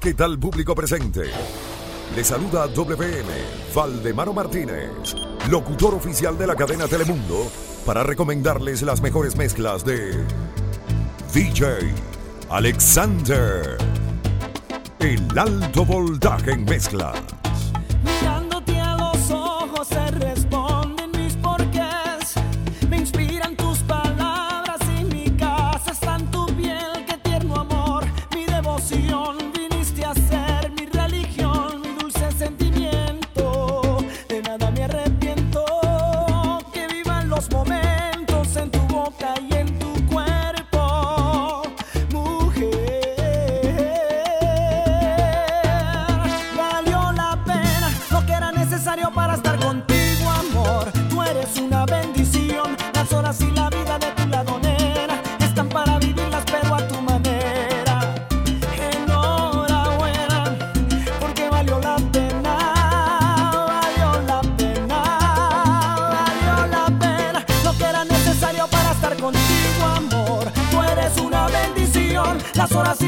[0.00, 1.22] ¿Qué tal público presente?
[2.14, 3.26] Le saluda WM
[3.74, 5.16] Valdemaro Martínez,
[5.50, 7.50] locutor oficial de la cadena Telemundo,
[7.84, 10.24] para recomendarles las mejores mezclas de
[11.34, 11.92] DJ
[12.48, 13.76] Alexander,
[15.00, 17.20] el alto voltaje en mezclas.
[18.04, 19.88] Mirándote a los ojos,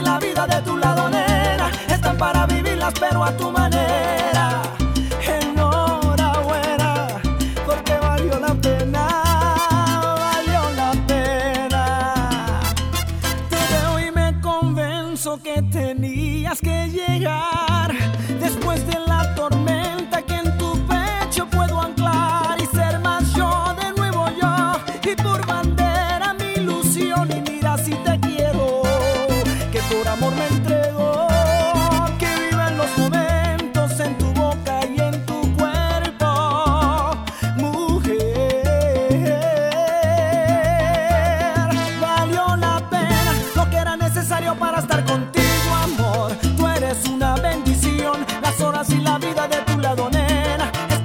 [0.00, 3.57] la vida de tu ladonera están para vivirlas, pero a tu manera.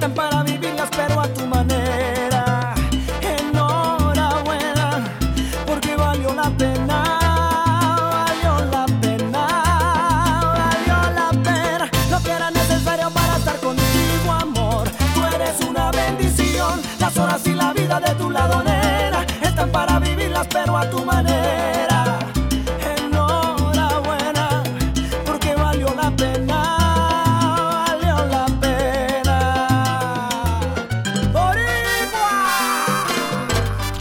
[0.04, 0.33] estampada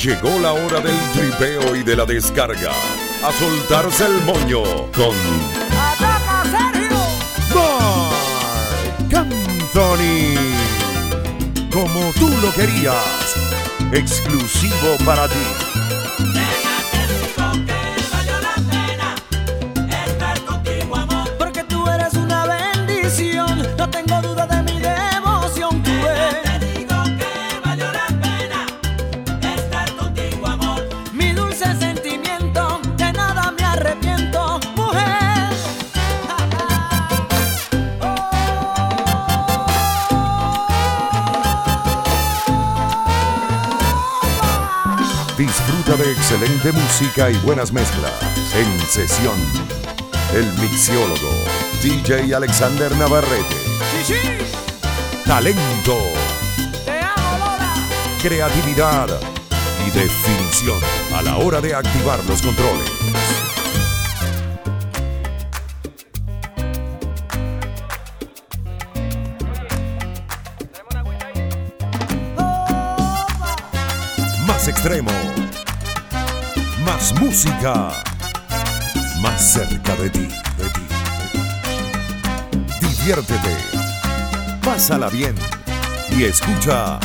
[0.04, 2.74] Llegó la hora del tripeo y de la descarga.
[3.24, 5.16] A soltarse el moño con.
[5.72, 6.98] ¡Ataca Sergio!
[9.14, 10.36] Mark Anthony.
[11.72, 12.98] Como tú lo querías.
[13.94, 15.73] Exclusivo para ti.
[45.38, 48.12] Disfruta de excelente música y buenas mezclas
[48.56, 49.34] en sesión.
[50.32, 51.32] El mixiólogo
[51.82, 53.56] DJ Alexander Navarrete.
[55.26, 55.98] Talento.
[58.22, 59.08] Creatividad
[59.88, 60.80] y definición
[61.16, 62.93] a la hora de activar los controles.
[74.64, 75.12] más extremo,
[76.86, 77.90] más música,
[79.20, 80.82] más cerca de ti, de ti.
[82.80, 83.58] Diviértete,
[84.64, 85.36] pásala bien
[86.18, 86.98] y escucha.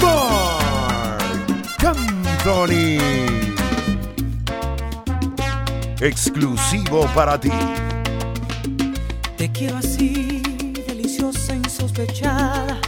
[0.00, 1.22] Mark
[1.78, 2.98] Anthony.
[6.00, 7.52] Exclusivo para ti.
[9.36, 10.42] Te quiero así,
[10.88, 12.80] deliciosa, insospechada,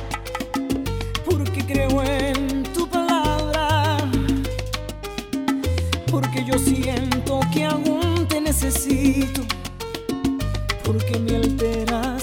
[1.24, 2.13] porque creo en
[6.54, 9.42] yo siento que aún te necesito,
[10.84, 12.13] porque me altera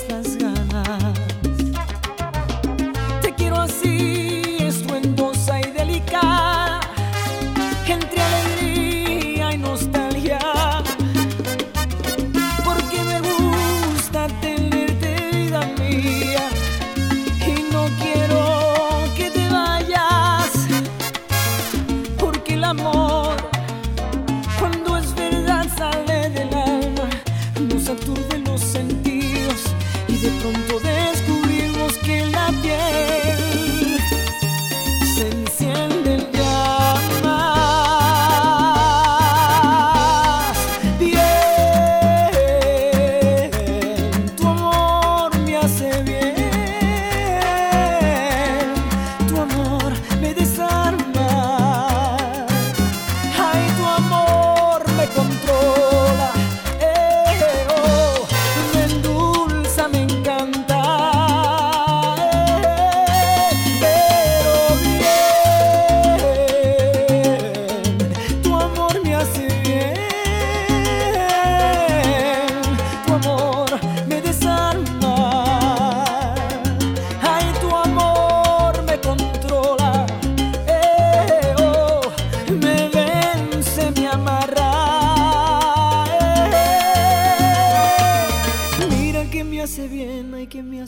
[90.83, 90.88] Te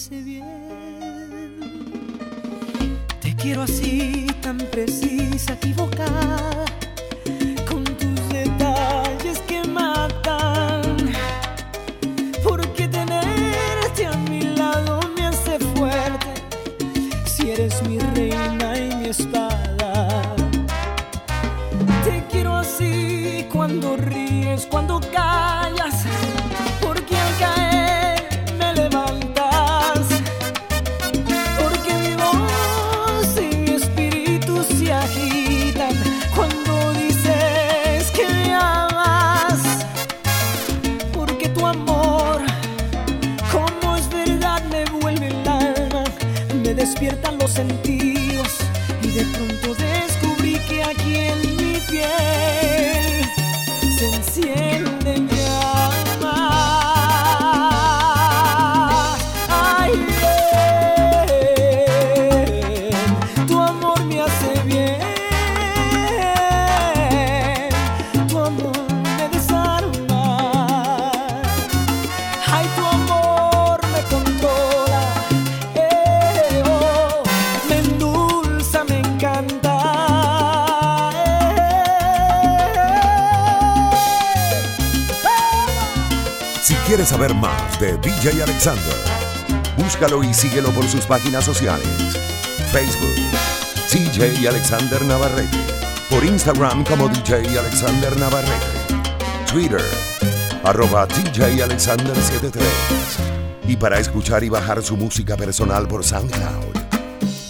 [3.35, 6.65] quiero así, tan precisa, equivocada,
[7.69, 10.81] con tus detalles que matan.
[12.43, 16.41] Porque tenerte a mi lado me hace fuerte,
[17.27, 19.42] si eres mi reina y mi espada.
[46.83, 48.57] Despiertan los sentidos
[49.01, 49.62] y de pronto
[87.05, 88.95] saber más de DJ Alexander,
[89.77, 91.87] búscalo y síguelo por sus páginas sociales.
[92.71, 93.15] Facebook,
[93.91, 95.57] DJ Alexander Navarrete.
[96.09, 98.53] Por Instagram como DJ Alexander Navarrete.
[99.51, 99.83] Twitter,
[100.63, 102.67] arroba DJ Alexander 73.
[103.67, 106.73] Y para escuchar y bajar su música personal por SoundCloud,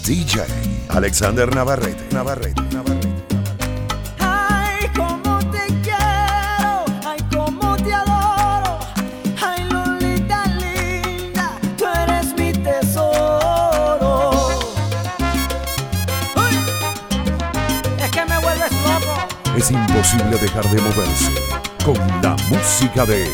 [0.04, 0.44] DJ
[0.88, 2.12] Alexander Navarrete.
[2.12, 2.60] Navarrete.
[2.72, 3.13] Navarrete.
[19.64, 21.32] Es imposible dejar de moverse
[21.86, 23.24] con la música de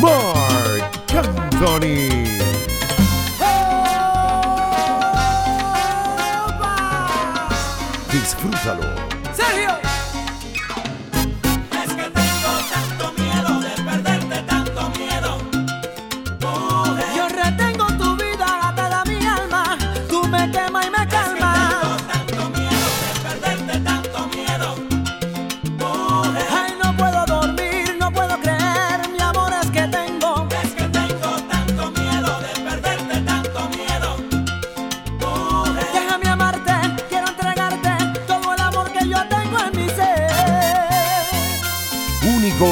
[0.00, 2.10] Mark Anthony.
[8.10, 9.05] Disfrútalo.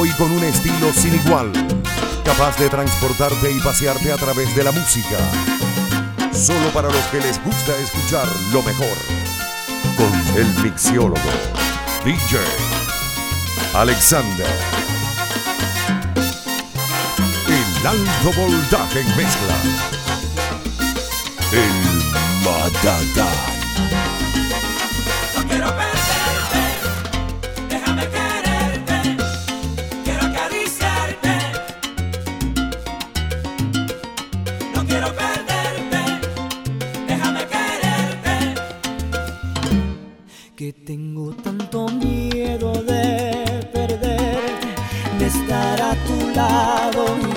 [0.03, 1.51] Y con un estilo sin igual.
[2.23, 5.17] Capaz de transportarte y pasearte a través de la música.
[6.33, 8.97] Solo para los que les gusta escuchar lo mejor.
[9.95, 11.31] Con el mixiólogo
[12.03, 12.39] DJ
[13.73, 14.47] Alexander.
[17.47, 19.55] El alto voltaje en mezcla.
[21.51, 23.54] El Matatán.
[45.25, 47.34] Estar a tu lado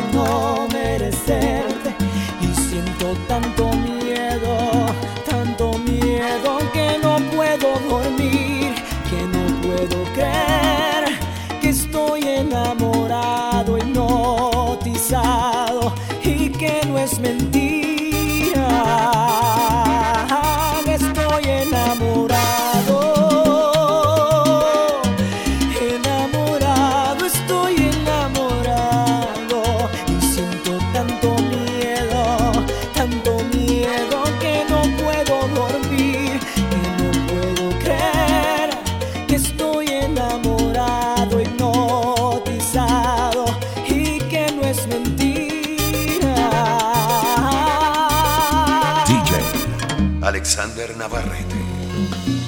[50.38, 51.57] Alexander Navarrete.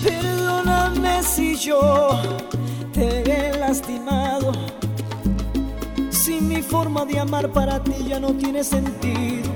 [0.01, 2.23] Perdóname si yo
[2.93, 4.53] te he lastimado.
[6.09, 9.51] Si mi forma de amar para ti ya no tiene sentido.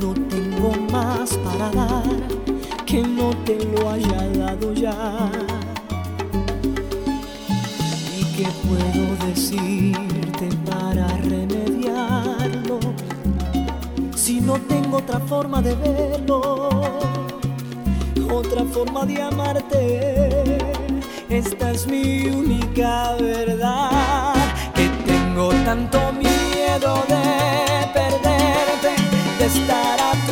[0.00, 2.16] No tengo más para dar
[2.84, 5.30] que no te lo haya dado ya.
[8.18, 12.80] ¿Y qué puedo decirte para remediarlo?
[14.26, 16.68] si no tengo otra forma de verlo,
[18.36, 20.58] otra forma de amarte.
[21.28, 24.34] Esta es mi única verdad,
[24.74, 27.24] que tengo tanto miedo de
[27.94, 28.92] perderte,
[29.38, 30.25] de estar a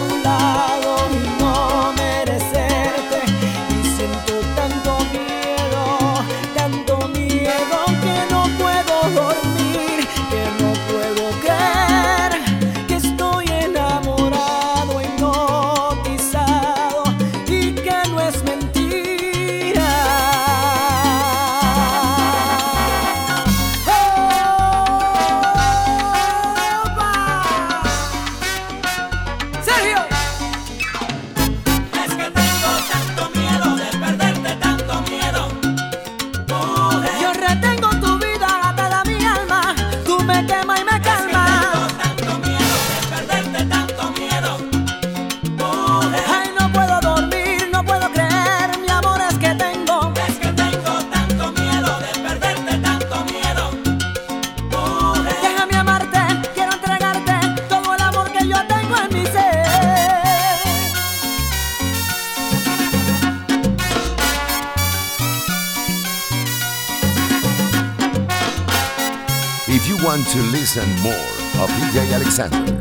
[70.35, 71.31] to listen more
[71.63, 72.75] of DJ Alexander,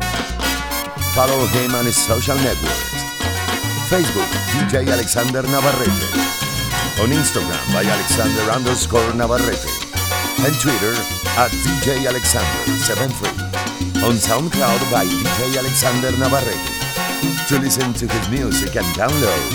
[1.14, 2.98] follow him on his social networks.
[3.86, 6.10] Facebook, DJ Alexander Navarrete.
[6.98, 9.70] On Instagram by Alexander underscore Navarrete.
[10.42, 10.98] And Twitter
[11.38, 13.22] at DJ Alexander73.
[14.02, 16.74] On SoundCloud by DJ Alexander Navarrete.
[17.46, 19.46] To listen to his music and download,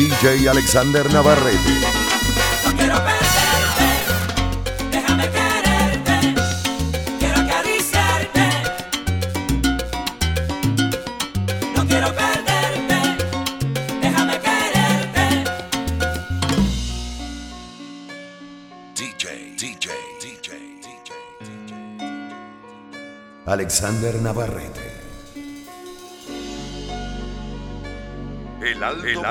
[0.00, 3.17] DJ Alexander Navarrete.
[23.48, 24.92] Alexander Navarrete.
[28.60, 29.22] El alto,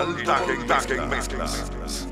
[0.56, 2.07] voltaje en mezclas.